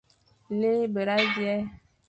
[0.59, 1.55] Lekh, bîra, vîe.